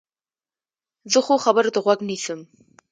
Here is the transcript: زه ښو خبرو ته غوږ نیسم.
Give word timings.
زه 1.11 1.19
ښو 1.25 1.35
خبرو 1.45 1.73
ته 1.75 1.79
غوږ 1.85 1.99
نیسم. 2.09 2.39